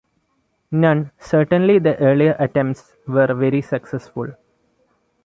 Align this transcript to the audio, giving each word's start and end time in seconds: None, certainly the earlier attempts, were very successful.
None, 0.71 1.11
certainly 1.19 1.77
the 1.77 1.95
earlier 1.97 2.35
attempts, 2.39 2.95
were 3.05 3.31
very 3.35 3.61
successful. 3.61 4.29